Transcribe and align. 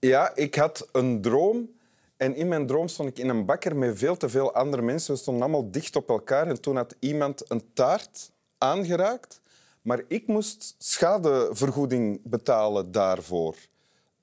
Ja, 0.00 0.34
ik 0.34 0.54
had 0.54 0.88
een 0.92 1.20
droom. 1.20 1.76
En 2.16 2.34
in 2.34 2.48
mijn 2.48 2.66
droom 2.66 2.88
stond 2.88 3.08
ik 3.08 3.18
in 3.18 3.28
een 3.28 3.44
bakker 3.44 3.76
met 3.76 3.98
veel 3.98 4.16
te 4.16 4.28
veel 4.28 4.54
andere 4.54 4.82
mensen. 4.82 5.14
We 5.14 5.20
stonden 5.20 5.42
allemaal 5.42 5.70
dicht 5.70 5.96
op 5.96 6.08
elkaar. 6.08 6.46
En 6.46 6.60
toen 6.60 6.76
had 6.76 6.94
iemand 6.98 7.50
een 7.50 7.72
taart 7.72 8.30
aangeraakt. 8.58 9.40
Maar 9.82 10.02
ik 10.08 10.26
moest 10.26 10.74
schadevergoeding 10.78 12.20
betalen 12.22 12.92
daarvoor. 12.92 13.56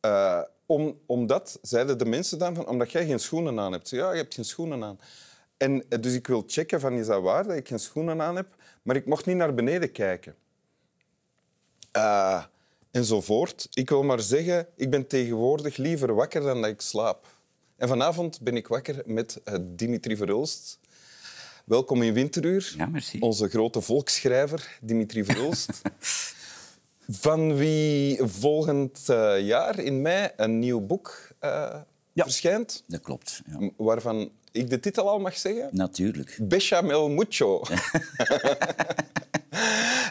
Uh, 0.02 0.42
om, 0.66 1.00
omdat, 1.06 1.60
zeiden 1.62 1.98
de 1.98 2.06
mensen 2.06 2.40
dan, 2.40 2.56
van, 2.56 2.68
omdat 2.68 2.92
jij 2.92 3.06
geen 3.06 3.20
schoenen 3.20 3.60
aan 3.60 3.72
hebt. 3.72 3.90
Ja, 3.90 4.12
je 4.12 4.18
hebt 4.18 4.34
geen 4.34 4.46
schoenen 4.46 4.84
aan. 4.84 5.00
En, 5.58 5.90
eh, 5.90 6.02
dus 6.02 6.14
ik 6.14 6.28
wil 6.28 6.44
checken 6.48 6.80
van, 6.80 6.94
is 6.94 7.08
dat 7.08 7.22
waar 7.22 7.48
dat 7.48 7.56
ik 7.56 7.68
geen 7.68 7.80
schoenen 7.80 8.22
aan 8.22 8.36
heb? 8.36 8.48
Maar 8.82 8.96
ik 8.96 9.06
mocht 9.06 9.26
niet 9.26 9.36
naar 9.36 9.54
beneden 9.54 9.92
kijken. 9.92 10.36
Uh, 11.98 12.44
enzovoort. 12.96 13.68
Ik 13.74 13.90
wil 13.90 14.04
maar 14.04 14.20
zeggen, 14.20 14.68
ik 14.76 14.90
ben 14.90 15.08
tegenwoordig 15.08 15.78
liever 15.78 16.14
wakker 16.14 16.42
dan 16.42 16.62
dat 16.62 16.70
ik 16.70 16.82
slaap. 16.82 17.28
En 17.78 17.88
vanavond 17.88 18.42
ben 18.42 18.56
ik 18.56 18.68
wakker 18.68 19.02
met 19.06 19.42
uh, 19.46 19.56
Dimitri 19.62 20.18
Verhulst. 20.18 20.80
Welkom 21.66 22.02
in 22.02 22.14
Winteruur. 22.14 22.74
Ja, 22.78 22.86
merci. 22.86 23.20
Onze 23.20 23.50
grote 23.50 23.82
volksschrijver, 23.82 24.78
Dimitri 24.82 25.26
Verhulst. 25.26 25.82
van 27.26 27.56
wie 27.56 28.20
volgend 28.24 29.06
uh, 29.10 29.40
jaar 29.40 29.80
in 29.80 30.02
mei 30.02 30.30
een 30.36 30.60
nieuw 30.60 30.82
boek 30.82 31.28
uh, 31.42 31.50
ja, 32.14 32.24
verschijnt. 32.24 32.84
Dat 32.88 33.02
klopt. 33.02 33.42
Ja. 33.46 33.70
Waarvan 33.78 34.32
ik 34.52 34.70
de 34.70 34.80
titel 34.80 35.10
al 35.10 35.20
mag 35.20 35.38
zeggen? 35.38 35.70
Natuurlijk. 35.72 36.38
Bechamel 36.42 37.10
Mucho. 37.10 37.62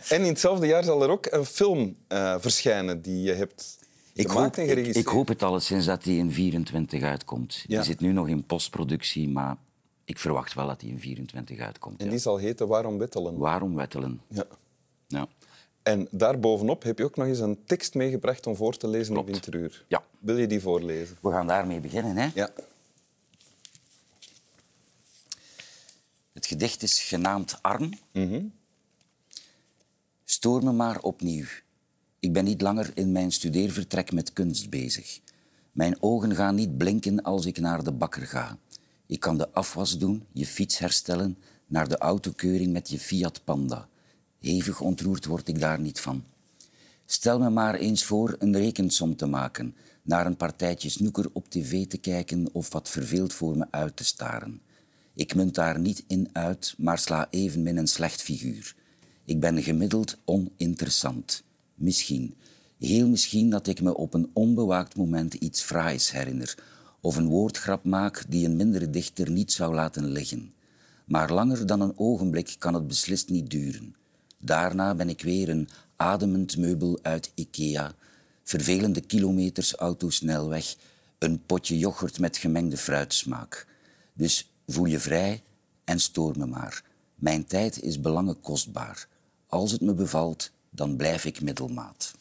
en 0.08 0.20
in 0.20 0.28
hetzelfde 0.28 0.66
jaar 0.66 0.84
zal 0.84 1.02
er 1.02 1.08
ook 1.08 1.26
een 1.30 1.44
film 1.44 1.96
uh, 2.08 2.36
verschijnen 2.38 3.02
die 3.02 3.22
je 3.22 3.32
hebt 3.32 3.82
ik 4.14 4.26
hoop, 4.26 4.56
ik, 4.56 4.86
ik, 4.86 5.06
hoop 5.06 5.28
het 5.28 5.42
alleszins 5.42 5.84
dat 5.84 6.02
die 6.02 6.18
in 6.18 6.32
24 6.32 7.02
uitkomt. 7.02 7.54
Ja. 7.54 7.76
Die 7.76 7.86
zit 7.86 8.00
nu 8.00 8.12
nog 8.12 8.28
in 8.28 8.44
postproductie, 8.44 9.28
maar 9.28 9.56
ik 10.04 10.18
verwacht 10.18 10.54
wel 10.54 10.66
dat 10.66 10.80
die 10.80 10.90
in 10.90 11.00
24 11.00 11.58
uitkomt. 11.58 12.00
En 12.00 12.08
die 12.08 12.18
zal 12.18 12.36
heten 12.36 12.68
Waarom 12.68 12.98
wettelen? 12.98 13.36
Waarom 13.36 13.74
wettelen. 13.74 14.20
Ja. 14.28 14.46
ja. 15.06 15.26
En 15.82 16.08
daarbovenop 16.10 16.82
heb 16.82 16.98
je 16.98 17.04
ook 17.04 17.16
nog 17.16 17.26
eens 17.26 17.38
een 17.38 17.64
tekst 17.64 17.94
meegebracht 17.94 18.46
om 18.46 18.56
voor 18.56 18.76
te 18.76 18.88
lezen 18.88 19.12
Klopt. 19.12 19.28
in 19.28 19.32
Winteruur. 19.32 19.84
Ja. 19.88 20.04
Wil 20.18 20.36
je 20.36 20.46
die 20.46 20.60
voorlezen? 20.60 21.16
We 21.20 21.30
gaan 21.30 21.46
daarmee 21.46 21.80
beginnen. 21.80 22.16
Hè? 22.16 22.28
Ja. 22.34 22.50
Het 26.32 26.46
gedicht 26.46 26.82
is 26.82 27.02
genaamd 27.02 27.58
Arm. 27.62 27.92
Mm 28.12 28.28
-hmm. 28.28 28.52
Stoor 30.34 30.64
me 30.64 30.72
maar 30.72 31.00
opnieuw. 31.00 31.44
Ik 32.20 32.32
ben 32.32 32.44
niet 32.44 32.60
langer 32.60 32.90
in 32.94 33.12
mijn 33.12 33.32
studeervertrek 33.32 34.12
met 34.12 34.32
kunst 34.32 34.70
bezig. 34.70 35.20
Mijn 35.72 35.96
ogen 36.02 36.34
gaan 36.34 36.54
niet 36.54 36.76
blinken 36.76 37.22
als 37.22 37.46
ik 37.46 37.58
naar 37.58 37.84
de 37.84 37.92
bakker 37.92 38.26
ga. 38.26 38.58
Ik 39.06 39.20
kan 39.20 39.38
de 39.38 39.52
afwas 39.52 39.98
doen, 39.98 40.24
je 40.32 40.46
fiets 40.46 40.78
herstellen, 40.78 41.38
naar 41.66 41.88
de 41.88 41.98
autokeuring 41.98 42.72
met 42.72 42.88
je 42.88 42.98
Fiat 42.98 43.44
Panda. 43.44 43.88
Hevig 44.40 44.80
ontroerd 44.80 45.24
word 45.24 45.48
ik 45.48 45.60
daar 45.60 45.80
niet 45.80 46.00
van. 46.00 46.24
Stel 47.04 47.38
me 47.38 47.50
maar 47.50 47.74
eens 47.74 48.04
voor 48.04 48.36
een 48.38 48.56
rekensom 48.56 49.16
te 49.16 49.26
maken, 49.26 49.74
naar 50.02 50.26
een 50.26 50.36
partijtje 50.36 50.88
snoeker 50.88 51.30
op 51.32 51.48
tv 51.48 51.86
te 51.86 51.98
kijken 51.98 52.48
of 52.52 52.72
wat 52.72 52.88
verveeld 52.88 53.32
voor 53.32 53.56
me 53.56 53.66
uit 53.70 53.96
te 53.96 54.04
staren. 54.04 54.60
Ik 55.14 55.34
munt 55.34 55.54
daar 55.54 55.80
niet 55.80 56.04
in 56.06 56.28
uit, 56.32 56.74
maar 56.78 56.98
sla 56.98 57.26
evenmin 57.30 57.76
een 57.76 57.88
slecht 57.88 58.22
figuur. 58.22 58.74
Ik 59.24 59.40
ben 59.40 59.62
gemiddeld 59.62 60.16
oninteressant. 60.24 61.42
Misschien, 61.74 62.34
heel 62.78 63.08
misschien 63.08 63.50
dat 63.50 63.66
ik 63.66 63.80
me 63.80 63.96
op 63.96 64.14
een 64.14 64.30
onbewaakt 64.32 64.96
moment 64.96 65.34
iets 65.34 65.62
fraais 65.62 66.10
herinner 66.10 66.58
of 67.00 67.16
een 67.16 67.28
woordgrap 67.28 67.84
maak 67.84 68.24
die 68.28 68.46
een 68.46 68.56
mindere 68.56 68.90
dichter 68.90 69.30
niet 69.30 69.52
zou 69.52 69.74
laten 69.74 70.10
liggen. 70.10 70.54
Maar 71.04 71.32
langer 71.32 71.66
dan 71.66 71.80
een 71.80 71.98
ogenblik 71.98 72.54
kan 72.58 72.74
het 72.74 72.86
beslist 72.86 73.28
niet 73.28 73.50
duren. 73.50 73.94
Daarna 74.38 74.94
ben 74.94 75.08
ik 75.08 75.22
weer 75.22 75.48
een 75.48 75.68
ademend 75.96 76.56
meubel 76.56 76.98
uit 77.02 77.32
Ikea, 77.34 77.94
vervelende 78.42 79.00
kilometers 79.00 79.74
autosnelweg, 79.74 80.76
een 81.18 81.42
potje 81.46 81.78
yoghurt 81.78 82.18
met 82.18 82.36
gemengde 82.36 82.76
fruitsmaak. 82.76 83.66
Dus 84.12 84.50
voel 84.66 84.86
je 84.86 84.98
vrij 84.98 85.42
en 85.84 86.00
stoor 86.00 86.38
me 86.38 86.46
maar. 86.46 86.84
Mijn 87.14 87.46
tijd 87.46 87.82
is 87.82 88.00
belangen 88.00 88.40
kostbaar. 88.40 89.08
Als 89.54 89.72
het 89.72 89.80
me 89.80 89.94
bevalt, 89.94 90.50
dan 90.70 90.96
blijf 90.96 91.24
ik 91.24 91.40
middelmaat. 91.40 92.14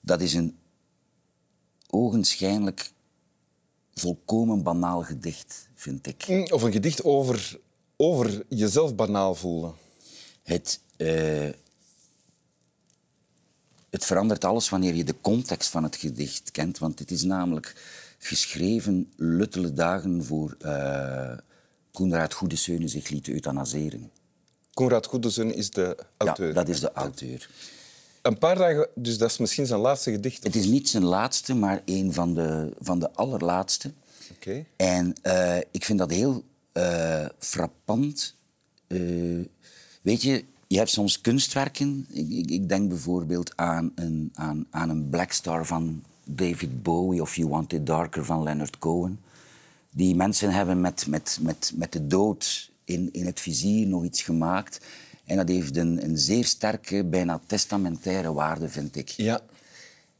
Dat 0.00 0.20
is 0.20 0.34
een 0.34 0.58
ogenschijnlijk 1.90 2.92
volkomen 3.94 4.62
banaal 4.62 5.02
gedicht, 5.02 5.68
vind 5.74 6.06
ik. 6.06 6.28
Mm, 6.28 6.46
of 6.50 6.62
een 6.62 6.72
gedicht 6.72 7.04
over, 7.04 7.60
over 7.96 8.44
jezelf 8.48 8.94
banaal 8.94 9.34
voelen. 9.34 9.74
Het, 10.42 10.80
uh, 10.96 11.50
het 13.90 14.04
verandert 14.04 14.44
alles 14.44 14.68
wanneer 14.68 14.94
je 14.94 15.04
de 15.04 15.20
context 15.20 15.70
van 15.70 15.82
het 15.82 15.96
gedicht 15.96 16.50
kent. 16.50 16.78
Want 16.78 16.98
het 16.98 17.10
is 17.10 17.22
namelijk 17.22 17.74
geschreven 18.18 19.12
luttele 19.16 19.72
dagen 19.72 20.24
voor 20.24 20.56
uh, 20.64 21.38
Koenraad 21.92 22.34
Goedeseunen 22.34 22.88
zich 22.88 23.08
liet 23.08 23.28
euthanaseren. 23.28 24.10
Konrad 24.74 25.06
Goedesen 25.06 25.54
is 25.54 25.70
de 25.70 25.96
auteur. 26.16 26.48
Ja, 26.48 26.52
dat 26.52 26.68
is 26.68 26.80
de 26.80 26.92
auteur. 26.92 27.48
Een 28.22 28.38
paar 28.38 28.56
dagen, 28.56 28.88
dus 28.94 29.18
dat 29.18 29.30
is 29.30 29.38
misschien 29.38 29.66
zijn 29.66 29.80
laatste 29.80 30.10
gedicht? 30.10 30.44
Het 30.44 30.56
is 30.56 30.66
niet 30.66 30.88
zijn 30.88 31.04
laatste, 31.04 31.54
maar 31.54 31.82
een 31.84 32.12
van 32.12 32.34
de, 32.34 32.72
van 32.80 32.98
de 32.98 33.12
allerlaatste. 33.12 33.92
Oké. 34.30 34.64
En 34.76 35.14
uh, 35.22 35.56
ik 35.70 35.84
vind 35.84 35.98
dat 35.98 36.10
heel 36.10 36.44
uh, 36.72 37.26
frappant. 37.38 38.34
Uh, 38.86 39.46
weet 40.02 40.22
je, 40.22 40.44
je 40.66 40.76
hebt 40.76 40.90
soms 40.90 41.20
kunstwerken. 41.20 42.06
Ik, 42.10 42.30
ik, 42.30 42.50
ik, 42.50 42.68
denk 42.68 42.88
bijvoorbeeld 42.88 43.56
aan 43.56 43.92
een, 43.94 44.30
aan, 44.34 44.66
aan 44.70 44.90
een 44.90 45.08
Black 45.08 45.32
Star 45.32 45.66
van 45.66 46.02
David 46.24 46.82
Bowie 46.82 47.22
of 47.22 47.36
You 47.36 47.48
Want 47.48 47.72
It 47.72 47.86
Darker 47.86 48.24
van 48.24 48.42
Leonard 48.42 48.78
Cohen. 48.78 49.20
Die 49.90 50.14
mensen 50.14 50.50
hebben 50.50 50.80
met, 50.80 51.06
met, 51.06 51.38
met, 51.40 51.72
met 51.74 51.92
de 51.92 52.06
dood 52.06 52.69
in, 52.90 53.08
in 53.12 53.26
het 53.26 53.40
vizier 53.40 53.86
nog 53.86 54.04
iets 54.04 54.22
gemaakt. 54.22 54.80
En 55.24 55.36
dat 55.36 55.48
heeft 55.48 55.76
een, 55.76 56.04
een 56.04 56.18
zeer 56.18 56.44
sterke, 56.44 57.04
bijna 57.04 57.40
testamentaire 57.46 58.32
waarde, 58.32 58.68
vind 58.68 58.96
ik. 58.96 59.08
Ja. 59.08 59.40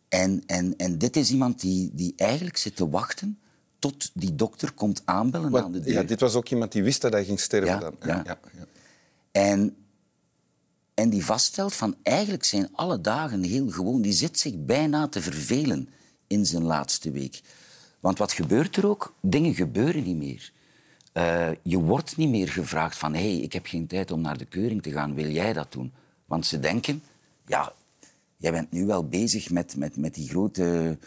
En, 0.08 0.42
en, 0.46 0.76
en 0.76 0.98
dit 0.98 1.16
is 1.16 1.30
iemand 1.30 1.60
die, 1.60 1.90
die 1.92 2.12
eigenlijk 2.16 2.56
zit 2.56 2.76
te 2.76 2.88
wachten 2.88 3.38
tot 3.78 4.10
die 4.14 4.34
dokter 4.34 4.72
komt 4.72 5.02
aanbellen 5.04 5.50
Wat, 5.50 5.62
aan 5.62 5.72
de 5.72 5.80
deur. 5.80 5.92
Ja, 5.92 6.02
dit 6.02 6.20
was 6.20 6.34
ook 6.34 6.48
iemand 6.48 6.72
die 6.72 6.82
wist 6.82 7.00
dat 7.00 7.12
hij 7.12 7.24
ging 7.24 7.40
sterven 7.40 7.68
ja, 7.68 7.78
dan. 7.78 7.94
Ja. 8.00 8.22
Ja, 8.26 8.38
ja. 8.58 8.66
En, 9.32 9.76
en 10.94 11.10
die 11.10 11.24
vaststelt 11.24 11.74
van 11.74 11.96
eigenlijk 12.02 12.44
zijn 12.44 12.68
alle 12.72 13.00
dagen 13.00 13.42
heel 13.42 13.70
gewoon. 13.70 14.02
Die 14.02 14.12
zit 14.12 14.38
zich 14.38 14.64
bijna 14.64 15.08
te 15.08 15.22
vervelen 15.22 15.88
in 16.26 16.46
zijn 16.46 16.62
laatste 16.62 17.10
week. 17.10 17.40
Want 18.00 18.18
wat 18.18 18.32
gebeurt 18.32 18.76
er 18.76 18.86
ook? 18.86 19.14
Dingen 19.20 19.54
gebeuren 19.54 20.02
niet 20.02 20.16
meer. 20.16 20.52
Uh, 21.20 21.48
je 21.62 21.78
wordt 21.78 22.16
niet 22.16 22.28
meer 22.28 22.48
gevraagd 22.48 22.98
van 22.98 23.14
hé, 23.14 23.32
hey, 23.32 23.36
ik 23.36 23.52
heb 23.52 23.66
geen 23.66 23.86
tijd 23.86 24.10
om 24.10 24.20
naar 24.20 24.38
de 24.38 24.44
keuring 24.44 24.82
te 24.82 24.90
gaan, 24.90 25.14
wil 25.14 25.28
jij 25.28 25.52
dat 25.52 25.72
doen? 25.72 25.92
Want 26.24 26.46
ze 26.46 26.60
denken, 26.60 27.02
ja, 27.46 27.72
jij 28.36 28.52
bent 28.52 28.72
nu 28.72 28.86
wel 28.86 29.08
bezig 29.08 29.50
met, 29.50 29.76
met, 29.76 29.96
met 29.96 30.14
die 30.14 30.28
grote, 30.28 30.98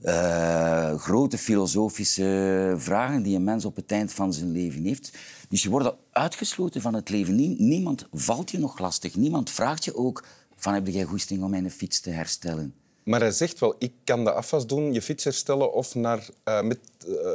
uh, 0.00 0.94
grote 0.94 1.38
filosofische 1.38 2.74
vragen 2.76 3.22
die 3.22 3.36
een 3.36 3.44
mens 3.44 3.64
op 3.64 3.76
het 3.76 3.92
eind 3.92 4.12
van 4.12 4.32
zijn 4.32 4.52
leven 4.52 4.84
heeft. 4.84 5.18
Dus 5.48 5.62
je 5.62 5.70
wordt 5.70 5.94
uitgesloten 6.10 6.80
van 6.80 6.94
het 6.94 7.08
leven. 7.08 7.56
Niemand 7.66 8.06
valt 8.12 8.50
je 8.50 8.58
nog 8.58 8.78
lastig. 8.78 9.14
Niemand 9.14 9.50
vraagt 9.50 9.84
je 9.84 9.96
ook 9.96 10.24
van 10.56 10.74
heb 10.74 10.86
jij 10.86 11.04
goesting 11.04 11.42
om 11.42 11.50
mijn 11.50 11.70
fiets 11.70 12.00
te 12.00 12.10
herstellen? 12.10 12.74
Maar 13.02 13.20
hij 13.20 13.30
zegt 13.30 13.58
wel, 13.58 13.74
ik 13.78 13.92
kan 14.04 14.24
de 14.24 14.32
afwas 14.32 14.66
doen, 14.66 14.92
je 14.92 15.02
fiets 15.02 15.24
herstellen 15.24 15.72
of 15.72 15.94
naar, 15.94 16.28
uh, 16.44 16.62
met, 16.62 16.78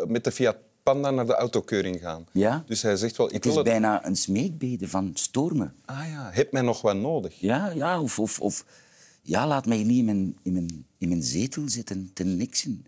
met 0.07 0.23
de 0.23 0.31
Fiat 0.31 0.57
Panda 0.91 1.11
naar 1.11 1.25
de 1.25 1.35
autokeuring 1.35 1.99
gaan. 1.99 2.25
Ja? 2.31 2.63
Dus 2.67 2.81
hij 2.81 2.95
zegt 2.95 3.17
wel... 3.17 3.27
Ik 3.27 3.33
het 3.33 3.45
is 3.45 3.61
bijna 3.61 4.05
een 4.05 4.15
smeekbede 4.15 4.87
van 4.87 5.11
stormen. 5.13 5.73
Ah 5.85 6.07
ja, 6.09 6.29
heb 6.31 6.51
mij 6.51 6.61
nog 6.61 6.81
wat 6.81 6.95
nodig? 6.95 7.39
Ja, 7.39 7.69
ja 7.69 8.01
of, 8.01 8.19
of, 8.19 8.39
of 8.39 8.65
ja, 9.21 9.47
laat 9.47 9.65
mij 9.65 9.83
niet 9.83 9.97
in 9.97 10.05
mijn, 10.05 10.37
in, 10.41 10.53
mijn, 10.53 10.85
in 10.97 11.07
mijn 11.09 11.23
zetel 11.23 11.69
zitten, 11.69 12.11
te 12.13 12.23
niksen. 12.23 12.85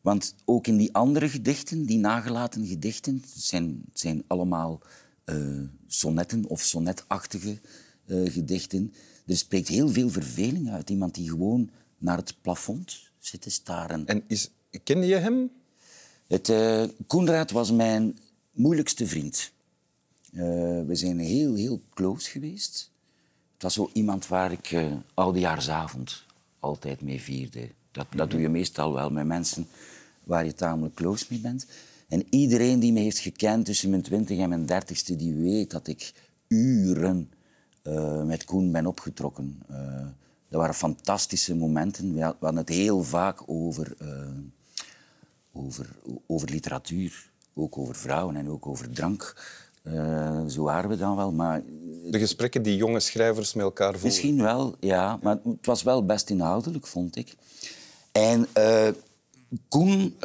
Want 0.00 0.34
ook 0.44 0.66
in 0.66 0.76
die 0.76 0.94
andere 0.94 1.28
gedichten, 1.28 1.86
die 1.86 1.98
nagelaten 1.98 2.66
gedichten, 2.66 3.22
zijn, 3.34 3.84
zijn 3.92 4.24
allemaal 4.26 4.80
uh, 5.24 5.60
sonnetten 5.86 6.44
of 6.46 6.60
sonnetachtige 6.60 7.58
uh, 8.06 8.30
gedichten. 8.32 8.92
Er 9.26 9.36
spreekt 9.36 9.68
heel 9.68 9.88
veel 9.88 10.08
verveling 10.08 10.70
uit. 10.70 10.90
Iemand 10.90 11.14
die 11.14 11.28
gewoon 11.28 11.70
naar 11.98 12.16
het 12.16 12.34
plafond 12.40 13.10
zit 13.18 13.40
te 13.40 13.50
staren. 13.50 14.06
En 14.06 14.24
is, 14.26 14.50
kende 14.82 15.06
je 15.06 15.16
hem? 15.16 15.50
Het, 16.26 16.48
uh, 16.48 16.84
Koenraad 17.06 17.50
was 17.50 17.72
mijn 17.72 18.18
moeilijkste 18.50 19.06
vriend. 19.06 19.52
Uh, 20.32 20.42
we 20.86 20.94
zijn 20.94 21.18
heel, 21.18 21.54
heel 21.54 21.80
close 21.94 22.30
geweest. 22.30 22.90
Het 23.52 23.62
was 23.62 23.74
zo 23.74 23.90
iemand 23.92 24.26
waar 24.26 24.52
ik 24.52 24.70
uh, 24.70 24.92
oudejaarsavond 25.14 26.24
altijd 26.58 27.00
mee 27.00 27.20
vierde. 27.20 27.68
Dat, 27.90 28.06
dat 28.10 28.30
doe 28.30 28.40
je 28.40 28.48
meestal 28.48 28.92
wel 28.92 29.10
met 29.10 29.26
mensen 29.26 29.66
waar 30.24 30.44
je 30.44 30.54
tamelijk 30.54 30.94
close 30.94 31.26
mee 31.28 31.40
bent. 31.40 31.66
En 32.08 32.26
iedereen 32.30 32.80
die 32.80 32.92
me 32.92 33.00
heeft 33.00 33.18
gekend 33.18 33.64
tussen 33.64 33.90
mijn 33.90 34.02
twintig 34.02 34.38
en 34.38 34.48
mijn 34.48 34.66
dertigste, 34.66 35.16
die 35.16 35.34
weet 35.34 35.70
dat 35.70 35.86
ik 35.86 36.12
uren 36.48 37.30
eh, 37.82 38.22
met 38.22 38.44
Koen 38.44 38.72
ben 38.72 38.86
opgetrokken. 38.86 39.62
Dat 40.48 40.60
waren 40.60 40.74
fantastische 40.74 41.54
momenten. 41.54 42.14
We 42.14 42.20
hadden 42.20 42.56
het 42.56 42.68
heel 42.68 43.02
vaak 43.02 43.42
over, 43.46 43.96
over, 45.56 45.96
over 46.26 46.50
literatuur, 46.50 47.30
ook 47.54 47.78
over 47.78 47.94
vrouwen 47.94 48.36
en 48.36 48.48
ook 48.48 48.66
over 48.66 48.90
drank. 48.90 49.34
zo 50.48 50.62
waren 50.62 50.90
we 50.90 50.96
dan 50.96 51.16
wel, 51.16 51.32
maar... 51.32 51.62
De 52.10 52.18
gesprekken 52.18 52.62
die 52.62 52.76
jonge 52.76 53.00
schrijvers 53.00 53.54
met 53.54 53.64
elkaar 53.64 53.92
voeren? 53.92 54.06
Misschien 54.06 54.42
wel, 54.42 54.76
ja. 54.80 55.18
Maar 55.22 55.38
het 55.44 55.66
was 55.66 55.82
wel 55.82 56.04
best 56.04 56.30
inhoudelijk, 56.30 56.86
vond 56.86 57.16
ik. 57.16 57.34
En 58.12 58.46
Koen 59.68 60.16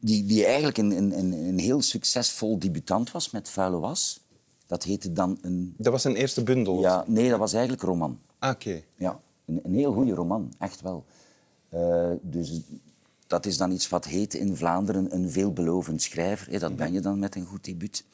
die, 0.00 0.24
die 0.24 0.44
eigenlijk 0.44 0.78
een, 0.78 0.90
een, 0.90 1.32
een 1.32 1.58
heel 1.58 1.82
succesvol 1.82 2.58
debutant 2.58 3.10
was 3.10 3.30
met 3.30 3.48
Vuile 3.48 3.78
Was. 3.78 4.20
Dat 4.66 4.82
heette 4.84 5.12
dan 5.12 5.38
een... 5.42 5.74
Dat 5.76 5.92
was 5.92 6.04
een 6.04 6.16
eerste 6.16 6.42
bundel? 6.42 6.80
Ja, 6.80 7.04
nee, 7.06 7.30
dat 7.30 7.38
was 7.38 7.52
eigenlijk 7.52 7.82
een 7.82 7.88
roman. 7.88 8.18
Ah, 8.38 8.50
oké. 8.50 8.82
Ja, 8.96 9.20
een, 9.46 9.60
een, 9.62 9.74
heel 9.74 9.92
goede 9.92 10.14
roman, 10.14 10.52
echt 10.58 10.80
wel. 10.80 11.04
Uh, 11.74 12.10
dus 12.22 12.60
dat 13.30 13.46
is 13.46 13.56
dan 13.56 13.70
iets 13.72 13.88
wat 13.88 14.04
heet 14.04 14.34
in 14.34 14.56
Vlaanderen 14.56 15.14
een 15.14 15.30
veelbelovend 15.30 16.02
schrijver. 16.02 16.58
Dat 16.58 16.76
ben 16.76 16.92
je 16.92 17.00
dan 17.00 17.18
met 17.18 17.34
een 17.34 17.46
goed 17.46 17.64
debuut. 17.64 18.04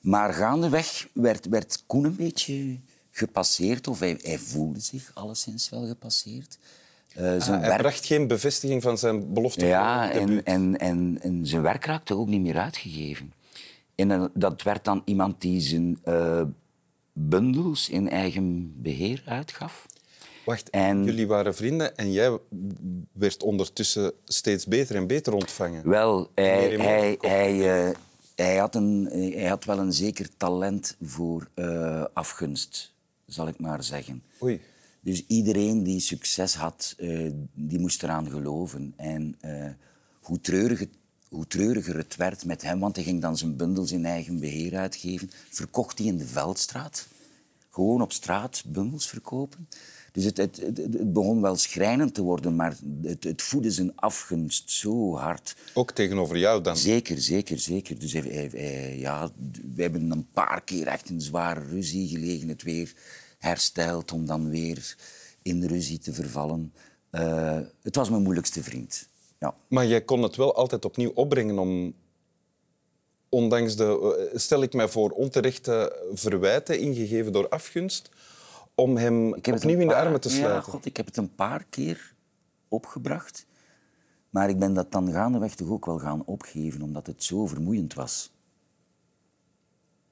Maar 0.00 0.32
gaandeweg 0.32 1.08
werd, 1.12 1.46
werd 1.46 1.82
Koen 1.86 2.04
een 2.04 2.16
beetje 2.16 2.78
gepasseerd, 3.10 3.88
of 3.88 3.98
hij, 3.98 4.18
hij 4.22 4.38
voelde 4.38 4.80
zich 4.80 5.10
alleszins 5.14 5.70
wel 5.70 5.86
gepasseerd. 5.86 6.58
Uh, 7.18 7.40
zijn 7.40 7.60
hij 7.60 7.76
bracht 7.76 8.06
geen 8.06 8.26
bevestiging 8.26 8.82
van 8.82 8.98
zijn 8.98 9.32
belofte. 9.32 9.66
Ja, 9.66 10.10
en, 10.10 10.44
en, 10.44 10.78
en, 10.78 11.18
en, 11.22 11.46
zijn 11.46 11.62
werk 11.62 11.84
raakte 11.84 12.14
ook 12.14 12.28
niet 12.28 12.40
meer 12.40 12.58
uitgegeven. 12.58 13.32
En 13.94 14.30
dat 14.34 14.62
werd 14.62 14.84
dan 14.84 15.02
iemand 15.04 15.40
die 15.40 15.60
zijn 15.60 15.98
uh, 16.04 16.42
bundels 17.12 17.88
in 17.88 18.08
eigen 18.08 18.74
beheer 18.82 19.22
uitgaf. 19.26 19.86
Wacht, 20.46 20.70
en, 20.70 21.04
jullie 21.04 21.26
waren 21.26 21.54
vrienden 21.54 21.96
en 21.96 22.12
jij 22.12 22.38
werd 23.12 23.42
ondertussen 23.42 24.12
steeds 24.24 24.66
beter 24.66 24.96
en 24.96 25.06
beter 25.06 25.32
ontvangen. 25.32 25.88
Wel, 25.88 26.30
hij, 26.34 26.70
hij, 26.70 27.16
hij, 27.20 27.88
uh, 27.88 27.94
hij, 28.34 28.56
had 28.56 28.74
een, 28.74 29.08
hij 29.10 29.46
had 29.46 29.64
wel 29.64 29.78
een 29.78 29.92
zeker 29.92 30.28
talent 30.36 30.96
voor 31.02 31.48
afgunst, 32.12 32.92
zal 33.26 33.48
ik 33.48 33.58
maar 33.58 33.82
zeggen. 33.82 34.22
Oei. 34.42 34.60
Dus 35.00 35.24
iedereen 35.26 35.82
die 35.82 36.00
succes 36.00 36.54
had, 36.54 36.94
uh, 36.98 37.30
die 37.54 37.78
moest 37.78 38.02
eraan 38.02 38.30
geloven. 38.30 38.94
En 38.96 39.38
hoe, 40.20 40.40
treuriger, 40.40 40.88
hoe 41.28 41.46
treuriger 41.46 41.96
het 41.96 42.16
werd 42.16 42.44
met 42.44 42.62
hem, 42.62 42.80
want 42.80 42.96
hij 42.96 43.04
ging 43.04 43.20
dan 43.20 43.36
zijn 43.36 43.56
bundels 43.56 43.92
in 43.92 44.04
eigen 44.04 44.40
beheer 44.40 44.76
uitgeven, 44.76 45.30
verkocht 45.50 45.98
hij 45.98 46.06
in 46.06 46.16
de 46.16 46.26
Veldstraat. 46.26 47.06
Gewoon 47.70 48.02
op 48.02 48.12
straat 48.12 48.62
bundels 48.66 49.08
verkopen. 49.08 49.68
Dus 50.16 50.24
het, 50.24 50.36
het, 50.36 50.56
het, 50.56 51.12
begon 51.12 51.40
wel 51.40 51.56
schrijnend 51.56 52.14
te 52.14 52.22
worden, 52.22 52.56
maar 52.56 52.76
het, 53.02 53.24
het 53.24 53.42
voedde 53.42 53.70
zijn 53.70 53.92
afgunst 53.96 54.70
zo 54.70 55.16
hard. 55.16 55.56
Ook 55.74 55.90
tegenover 55.92 56.38
jou 56.38 56.62
dan? 56.62 56.76
Zeker, 56.76 57.20
zeker, 57.20 57.58
zeker. 57.58 57.98
Dus 57.98 58.12
ja, 59.00 59.30
we 59.74 59.82
hebben 59.82 60.10
een 60.10 60.28
paar 60.32 60.62
keer 60.62 60.86
echt 60.86 61.10
een 61.10 61.20
zware 61.20 61.60
ruzie 61.60 62.08
gelegen. 62.08 62.48
Het 62.48 62.62
weer 62.62 62.92
hersteld 63.38 64.12
om 64.12 64.26
dan 64.26 64.50
weer 64.50 64.96
in 65.42 65.60
de 65.60 65.66
ruzie 65.66 65.98
te 65.98 66.12
vervallen. 66.12 66.72
Uh, 67.10 67.58
het 67.82 67.96
was 67.96 68.10
mijn 68.10 68.22
moeilijkste 68.22 68.62
vriend. 68.62 69.08
Ja. 69.38 69.54
Maar 69.68 69.86
jij 69.86 70.02
kon 70.02 70.22
het 70.22 70.36
wel 70.36 70.54
altijd 70.54 70.84
opnieuw 70.84 71.12
opbrengen 71.14 71.58
om, 71.58 71.94
ondanks 73.28 73.76
de, 73.76 74.28
eh, 74.32 74.38
stel 74.38 74.62
ik 74.62 74.72
mij 74.72 74.88
voor, 74.88 75.10
onterechte 75.10 76.02
verwijten 76.12 76.78
ingegeven 76.78 77.32
door 77.32 77.48
afgunst, 77.48 78.10
om 78.76 78.96
hem 78.96 79.34
opnieuw 79.34 79.80
in 79.80 79.88
de 79.88 79.94
armen 79.94 80.20
te 80.20 80.28
sluiten. 80.28 80.62
Ja, 80.66 80.72
God, 80.72 80.84
ik 80.84 80.96
heb 80.96 81.06
het 81.06 81.16
een 81.16 81.34
paar 81.34 81.64
keer 81.70 82.14
opgebracht. 82.68 83.46
Maar 84.30 84.48
ik 84.48 84.58
ben 84.58 84.74
dat 84.74 84.92
dan 84.92 85.12
gaandeweg 85.12 85.54
toch 85.54 85.68
ook 85.68 85.86
wel 85.86 85.98
gaan 85.98 86.22
opgeven, 86.24 86.82
omdat 86.82 87.06
het 87.06 87.24
zo 87.24 87.46
vermoeiend 87.46 87.94
was. 87.94 88.30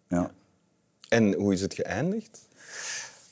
Ja. 0.09 0.31
En 1.09 1.35
hoe 1.35 1.53
is 1.53 1.61
het 1.61 1.75
geëindigd? 1.75 2.49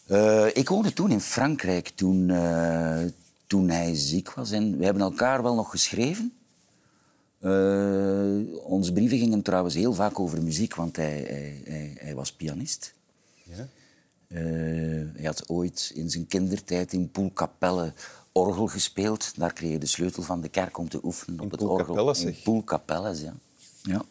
Uh, 0.07 0.47
ik 0.53 0.69
woonde 0.69 0.93
toen 0.93 1.11
in 1.11 1.21
Frankrijk, 1.21 1.89
toen, 1.89 2.29
uh, 2.29 3.03
toen 3.47 3.69
hij 3.69 3.95
ziek 3.95 4.33
was. 4.33 4.51
En 4.51 4.79
we 4.79 4.85
hebben 4.85 5.03
elkaar 5.03 5.43
wel 5.43 5.55
nog 5.55 5.71
geschreven. 5.71 6.33
Uh, 7.41 8.65
onze 8.65 8.93
brieven 8.93 9.19
gingen 9.19 9.43
trouwens 9.43 9.75
heel 9.75 9.93
vaak 9.93 10.21
over 10.21 10.43
muziek, 10.43 10.75
want 10.75 10.97
hij, 10.97 11.25
hij, 11.29 11.63
hij, 11.65 11.93
hij 11.99 12.15
was 12.15 12.33
pianist. 12.33 12.95
Ja? 13.43 13.69
Hij 14.33 15.25
had 15.25 15.49
ooit 15.49 15.93
in 15.95 16.11
zijn 16.11 16.27
kindertijd 16.27 16.93
in 16.93 17.11
Poelkapelle 17.11 17.93
orgel 18.33 18.67
gespeeld. 18.67 19.33
Daar 19.37 19.53
kreeg 19.53 19.71
je 19.71 19.79
de 19.79 19.87
sleutel 19.87 20.23
van 20.23 20.41
de 20.41 20.49
kerk 20.49 20.79
om 20.79 20.89
te 20.89 21.01
oefenen 21.05 21.41
op 21.41 21.51
het 21.51 21.63
orgel. 21.63 22.15
In 22.27 22.37
Poelkapelle, 22.45 23.23
ja. 23.23 23.35
ja. 23.83 24.03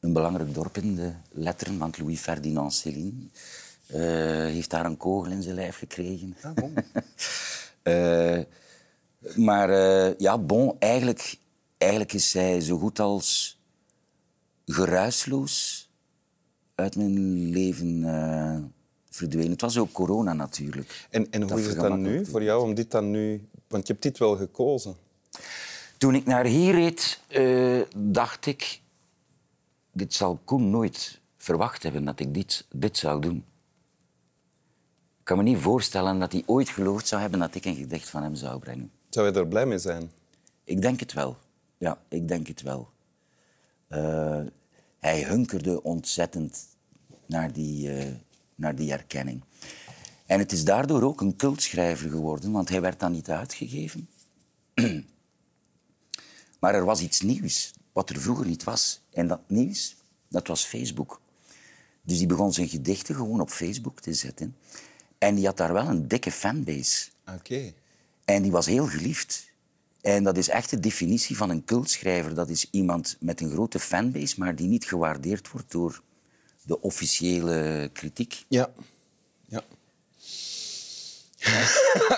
Een 0.00 0.12
belangrijk 0.12 0.54
dorp 0.54 0.76
in 0.76 0.94
de 0.94 1.12
letteren, 1.30 1.78
want 1.78 1.98
Louis 1.98 2.20
Ferdinand 2.20 2.74
Céline 2.74 3.28
uh, 3.94 3.98
heeft 4.52 4.70
daar 4.70 4.84
een 4.84 4.96
kogel 4.96 5.32
in 5.32 5.42
zijn 5.42 5.54
lijf 5.54 5.76
gekregen. 5.76 6.36
Bon. 6.54 6.74
uh, 7.82 8.40
maar 9.46 9.70
uh, 9.70 10.18
ja, 10.18 10.38
bon, 10.38 10.76
eigenlijk, 10.78 11.36
eigenlijk 11.78 12.12
is 12.12 12.30
zij 12.30 12.60
zo 12.60 12.78
goed 12.78 12.98
als 12.98 13.60
geruisloos 14.66 15.88
uit 16.74 16.96
mijn 16.96 17.48
leven 17.48 18.04
verdwenen. 19.14 19.50
Het 19.50 19.60
was 19.60 19.78
ook 19.78 19.92
corona 19.92 20.32
natuurlijk. 20.32 21.06
En, 21.10 21.30
en 21.30 21.42
hoe 21.42 21.60
is 21.60 21.66
het 21.66 21.76
dan 21.76 22.00
nu 22.00 22.26
voor 22.26 22.42
jou 22.42 22.62
om 22.62 22.74
dit 22.74 22.90
dan 22.90 23.10
nu... 23.10 23.48
Want 23.68 23.86
je 23.86 23.92
hebt 23.92 24.04
dit 24.04 24.18
wel 24.18 24.36
gekozen. 24.36 24.96
Toen 25.98 26.14
ik 26.14 26.24
naar 26.24 26.44
hier 26.44 26.74
reed, 26.74 27.20
dacht 27.96 28.46
ik... 28.46 28.80
Dit 29.92 30.14
zal 30.14 30.40
Koen 30.44 30.70
nooit 30.70 31.20
verwacht 31.36 31.82
hebben 31.82 32.04
dat 32.04 32.20
ik 32.20 32.34
dit, 32.34 32.66
dit 32.70 32.96
zou 32.98 33.20
doen. 33.20 33.36
Ik 35.18 35.24
kan 35.28 35.36
me 35.36 35.42
niet 35.42 35.58
voorstellen 35.58 36.18
dat 36.18 36.32
hij 36.32 36.42
ooit 36.46 36.68
geloofd 36.68 37.06
zou 37.06 37.20
hebben 37.20 37.40
dat 37.40 37.54
ik 37.54 37.64
een 37.64 37.74
gedicht 37.74 38.08
van 38.08 38.22
hem 38.22 38.34
zou 38.34 38.58
brengen. 38.58 38.90
Zou 39.08 39.26
je 39.26 39.32
er 39.32 39.48
blij 39.48 39.66
mee 39.66 39.78
zijn? 39.78 40.10
Ik 40.64 40.82
denk 40.82 41.00
het 41.00 41.12
wel. 41.12 41.36
Ja, 41.78 41.98
ik 42.08 42.28
denk 42.28 42.46
het 42.46 42.62
wel. 42.62 42.88
Uh, 43.88 44.40
hij 44.98 45.22
hunkerde 45.22 45.82
ontzettend 45.82 46.66
naar 47.26 47.52
die, 47.52 48.06
uh, 48.06 48.14
naar 48.54 48.74
die 48.74 48.92
erkenning. 48.92 49.42
En 50.26 50.38
het 50.38 50.52
is 50.52 50.64
daardoor 50.64 51.02
ook 51.02 51.20
een 51.20 51.36
cultschrijver 51.36 52.10
geworden, 52.10 52.52
want 52.52 52.68
hij 52.68 52.80
werd 52.80 53.00
dan 53.00 53.12
niet 53.12 53.30
uitgegeven. 53.30 54.08
maar 56.60 56.74
er 56.74 56.84
was 56.84 57.00
iets 57.00 57.20
nieuws, 57.20 57.72
wat 57.92 58.10
er 58.10 58.20
vroeger 58.20 58.46
niet 58.46 58.64
was. 58.64 59.02
En 59.10 59.26
dat 59.26 59.40
nieuws, 59.46 59.96
dat 60.28 60.46
was 60.46 60.64
Facebook. 60.64 61.20
Dus 62.02 62.18
die 62.18 62.26
begon 62.26 62.52
zijn 62.52 62.68
gedichten 62.68 63.14
gewoon 63.14 63.40
op 63.40 63.50
Facebook 63.50 64.00
te 64.00 64.14
zetten. 64.14 64.56
En 65.18 65.34
die 65.34 65.46
had 65.46 65.56
daar 65.56 65.72
wel 65.72 65.86
een 65.86 66.08
dikke 66.08 66.30
fanbase. 66.30 67.08
Oké. 67.34 67.72
En 68.24 68.42
die 68.42 68.50
was 68.50 68.66
heel 68.66 68.86
geliefd. 68.86 69.50
En 70.00 70.24
dat 70.24 70.36
is 70.36 70.48
echt 70.48 70.70
de 70.70 70.80
definitie 70.80 71.36
van 71.36 71.50
een 71.50 71.64
cultschrijver. 71.64 72.34
Dat 72.34 72.48
is 72.48 72.68
iemand 72.70 73.16
met 73.20 73.40
een 73.40 73.50
grote 73.50 73.78
fanbase, 73.78 74.34
maar 74.38 74.56
die 74.56 74.68
niet 74.68 74.84
gewaardeerd 74.84 75.50
wordt 75.50 75.70
door 75.70 76.02
de 76.62 76.80
officiële 76.80 77.90
kritiek. 77.92 78.44
Ja. 78.48 78.72
ja. 79.48 79.64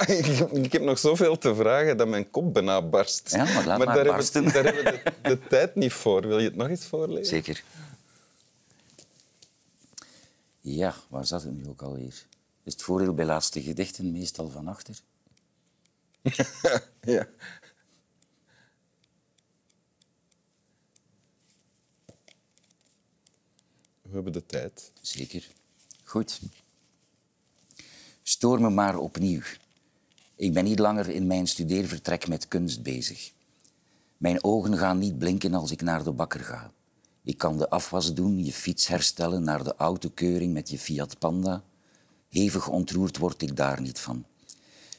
ik, 0.62 0.72
heb 0.72 0.82
nog 0.82 0.98
zoveel 0.98 1.38
te 1.38 1.54
vragen 1.54 1.96
dat 1.96 2.08
mijn 2.08 2.30
kop 2.30 2.52
bijna 2.52 2.82
barst. 2.82 3.30
Ja, 3.30 3.44
maar 3.44 3.54
laat 3.54 3.78
maar, 3.78 3.86
maar 3.86 3.94
daar 3.94 4.04
barsten. 4.04 4.44
Hebben, 4.44 4.62
daar 4.62 4.74
hebben 4.74 4.92
we 4.92 5.12
de, 5.22 5.28
de, 5.28 5.46
tijd 5.48 5.74
niet 5.74 5.92
voor. 5.92 6.26
Wil 6.26 6.38
je 6.38 6.44
het 6.48 6.56
nog 6.56 6.68
eens 6.68 6.86
voorlezen? 6.86 7.26
Zeker. 7.26 7.64
Ja, 10.60 10.94
waar 11.08 11.26
zat 11.26 11.42
het 11.42 11.56
nu 11.56 11.68
ook 11.68 11.82
alweer? 11.82 12.26
is 12.64 12.72
het 12.72 12.82
voordeel 12.82 13.14
bij 13.14 13.24
laatste 13.24 13.62
gedichten 13.62 14.12
meestal 14.12 14.50
van 14.50 14.68
achter. 14.68 14.98
ja. 17.00 17.28
We 24.14 24.20
hebben 24.22 24.42
de 24.42 24.46
tijd. 24.46 24.92
Zeker. 25.00 25.48
Goed. 26.04 26.40
Stoor 28.22 28.60
me 28.60 28.70
maar 28.70 28.98
opnieuw. 28.98 29.40
Ik 30.36 30.52
ben 30.52 30.64
niet 30.64 30.78
langer 30.78 31.08
in 31.08 31.26
mijn 31.26 31.46
studeervertrek 31.46 32.28
met 32.28 32.48
kunst 32.48 32.82
bezig. 32.82 33.32
Mijn 34.16 34.44
ogen 34.44 34.78
gaan 34.78 34.98
niet 34.98 35.18
blinken 35.18 35.54
als 35.54 35.70
ik 35.70 35.82
naar 35.82 36.04
de 36.04 36.12
bakker 36.12 36.40
ga. 36.40 36.72
Ik 37.22 37.38
kan 37.38 37.58
de 37.58 37.70
afwas 37.70 38.14
doen, 38.14 38.44
je 38.44 38.52
fiets 38.52 38.86
herstellen 38.86 39.42
naar 39.42 39.64
de 39.64 39.74
autokeuring 39.76 40.52
met 40.52 40.70
je 40.70 40.78
Fiat 40.78 41.18
Panda 41.18 41.62
Hevig 42.28 42.68
ontroerd 42.68 43.18
word 43.18 43.42
ik 43.42 43.56
daar 43.56 43.80
niet 43.80 43.98
van. 43.98 44.24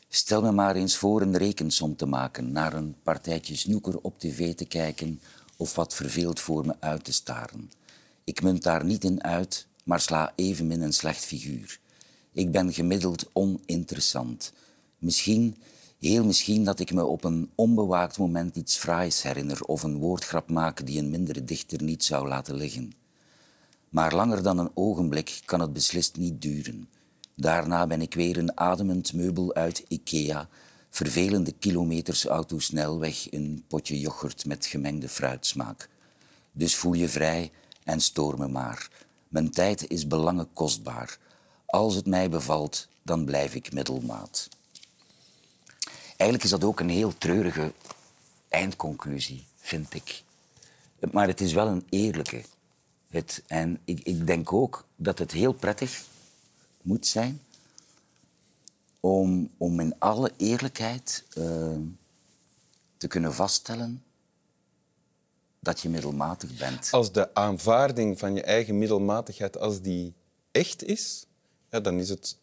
Stel 0.09 0.41
me 0.41 0.51
maar 0.51 0.75
eens 0.75 0.95
voor 0.95 1.21
een 1.21 1.37
rekensom 1.37 1.95
te 1.95 2.05
maken, 2.05 2.51
naar 2.51 2.73
een 2.73 2.95
partijtje 3.03 3.55
snoeker 3.55 3.99
op 4.01 4.19
tv 4.19 4.55
te 4.55 4.65
kijken 4.65 5.21
of 5.57 5.75
wat 5.75 5.93
verveeld 5.93 6.39
voor 6.39 6.65
me 6.65 6.75
uit 6.79 7.03
te 7.03 7.13
staren. 7.13 7.69
Ik 8.25 8.41
munt 8.41 8.63
daar 8.63 8.85
niet 8.85 9.03
in 9.03 9.23
uit, 9.23 9.67
maar 9.83 9.99
sla 9.99 10.33
evenmin 10.35 10.81
een 10.81 10.93
slecht 10.93 11.25
figuur. 11.25 11.79
Ik 12.31 12.51
ben 12.51 12.73
gemiddeld 12.73 13.29
oninteressant. 13.33 14.53
Misschien, 14.97 15.57
heel 15.99 16.25
misschien, 16.25 16.63
dat 16.63 16.79
ik 16.79 16.93
me 16.93 17.05
op 17.05 17.23
een 17.23 17.51
onbewaakt 17.55 18.17
moment 18.17 18.55
iets 18.55 18.77
fraais 18.77 19.21
herinner 19.23 19.63
of 19.63 19.83
een 19.83 19.97
woordgrap 19.97 20.49
maak 20.49 20.85
die 20.85 20.99
een 20.99 21.09
mindere 21.09 21.43
dichter 21.43 21.83
niet 21.83 22.03
zou 22.03 22.27
laten 22.27 22.55
liggen. 22.55 22.93
Maar 23.89 24.15
langer 24.15 24.43
dan 24.43 24.57
een 24.57 24.71
ogenblik 24.73 25.41
kan 25.45 25.59
het 25.59 25.73
beslist 25.73 26.17
niet 26.17 26.41
duren. 26.41 26.89
Daarna 27.35 27.87
ben 27.87 28.01
ik 28.01 28.13
weer 28.13 28.37
een 28.37 28.57
ademend 28.57 29.13
meubel 29.13 29.53
uit 29.53 29.85
Ikea, 29.87 30.49
vervelende 30.89 31.51
kilometers 31.51 32.25
autosnelweg, 32.25 33.31
een 33.31 33.63
potje 33.67 33.99
yoghurt 33.99 34.45
met 34.45 34.65
gemengde 34.65 35.09
fruitsmaak. 35.09 35.89
Dus 36.51 36.75
voel 36.75 36.93
je 36.93 37.09
vrij 37.09 37.51
en 37.85 38.01
stoor 38.01 38.37
me 38.39 38.47
maar. 38.47 38.89
Mijn 39.27 39.51
tijd 39.51 39.89
is 39.89 40.07
belangen 40.07 40.53
kostbaar. 40.53 41.17
Als 41.65 41.95
het 41.95 42.05
mij 42.05 42.29
bevalt, 42.29 42.87
dan 43.01 43.25
blijf 43.25 43.55
ik 43.55 43.73
middelmaat. 43.73 44.49
Eigenlijk 46.07 46.43
is 46.43 46.49
dat 46.49 46.63
ook 46.63 46.79
een 46.79 46.89
heel 46.89 47.17
treurige 47.17 47.73
eindconclusie, 48.47 49.45
vind 49.55 49.93
ik. 49.93 50.23
Maar 51.11 51.27
het 51.27 51.41
is 51.41 51.53
wel 51.53 51.67
een 51.67 51.85
eerlijke. 51.89 52.43
Het, 53.07 53.43
en 53.47 53.79
ik, 53.85 53.99
ik 53.99 54.27
denk 54.27 54.53
ook 54.53 54.85
dat 54.95 55.19
het 55.19 55.31
heel 55.31 55.53
prettig 55.53 56.03
moet 56.81 57.07
zijn 57.07 57.41
om, 58.99 59.49
om 59.57 59.79
in 59.79 59.95
alle 59.99 60.31
eerlijkheid 60.37 61.23
uh, 61.37 61.77
te 62.97 63.07
kunnen 63.07 63.33
vaststellen 63.33 64.03
dat 65.65 65.81
je 65.81 65.89
middelmatig 65.89 66.57
bent. 66.57 66.87
Als 66.91 67.11
de 67.11 67.33
aanvaarding 67.33 68.19
van 68.19 68.33
je 68.33 68.41
eigen 68.41 68.77
middelmatigheid, 68.77 69.57
als 69.57 69.81
die 69.81 70.13
echt 70.51 70.83
is, 70.83 71.25
ja, 71.69 71.79
dan, 71.79 71.99
is 71.99 72.09
het, 72.09 72.37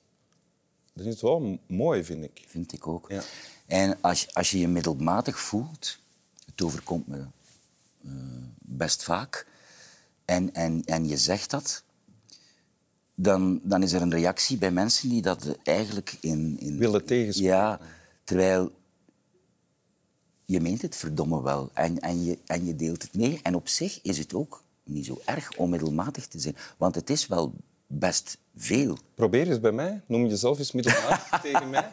dan 0.93 1.07
is 1.07 1.13
het 1.13 1.23
wel 1.23 1.59
mooi, 1.67 2.05
vind 2.05 2.25
ik. 2.25 2.45
Vind 2.47 2.73
ik 2.73 2.87
ook. 2.87 3.11
Ja. 3.11 3.23
En 3.67 3.99
als, 4.01 4.35
als 4.35 4.51
je 4.51 4.59
je 4.59 4.69
middelmatig 4.69 5.39
voelt, 5.41 5.99
het 6.47 6.63
overkomt 6.63 7.07
me 7.07 7.19
uh, 8.05 8.13
best 8.59 9.03
vaak, 9.03 9.47
en, 10.25 10.55
en, 10.55 10.85
en 10.85 11.09
je 11.09 11.17
zegt 11.17 11.51
dat, 11.51 11.85
dan, 13.15 13.61
dan 13.63 13.83
is 13.83 13.93
er 13.93 14.03
een 14.03 14.11
reactie 14.11 14.59
bij 14.59 14.71
mensen 14.71 15.09
die 15.09 15.23
dat 15.23 15.57
eigenlijk 15.63 16.17
in... 16.21 16.57
in 16.61 16.79
Willen 16.79 17.05
tegenspreken. 17.05 17.53
Ja, 17.53 17.81
terwijl 18.25 18.73
je 20.53 20.61
meent 20.61 20.83
het 20.83 20.97
verdomme 20.97 21.43
wel 21.43 21.71
en, 21.73 22.01
en, 22.01 22.25
je, 22.25 22.39
en 22.47 22.67
je 22.67 22.77
deelt 22.77 23.03
het 23.03 23.15
mee. 23.15 23.41
En 23.43 23.55
op 23.55 23.69
zich 23.69 23.99
is 24.03 24.19
het 24.19 24.35
ook 24.35 24.63
niet 24.85 25.07
zo 25.07 25.21
erg 25.25 25.51
om 25.57 25.71
middelmatig 25.71 26.27
te 26.27 26.39
zijn, 26.39 26.57
want 26.77 26.95
het 26.95 27.11
is 27.11 27.27
wel 27.27 27.53
best 27.87 28.39
veel. 28.57 28.99
Probeer 29.15 29.49
eens 29.49 29.61
bij 29.61 29.73
mij. 29.73 30.01
Noem 30.07 30.27
jezelf 30.27 30.59
eens 30.59 30.73
middelmatig 30.73 31.41
tegen 31.43 31.71
mij. 31.71 31.91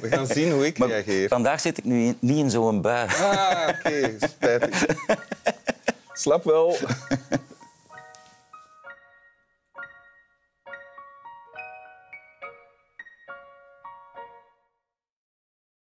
We 0.00 0.08
gaan 0.08 0.26
zien 0.26 0.52
hoe 0.52 0.66
ik 0.66 0.78
Maar 0.78 0.88
reageer. 0.88 1.28
Vandaag 1.28 1.60
zit 1.60 1.78
ik 1.78 1.84
nu 1.84 2.04
in- 2.04 2.16
niet 2.20 2.36
in 2.38 2.50
zo'n 2.50 2.80
bui. 2.80 3.08
Ah, 3.08 3.68
oké. 3.68 4.16
Spijtig. 4.20 4.84
Slap 6.12 6.44
wel. 6.44 6.76